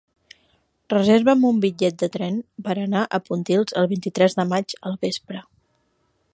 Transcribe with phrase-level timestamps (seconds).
[0.93, 5.47] Reserva'm un bitllet de tren per anar a Pontils el vint-i-tres de maig al vespre.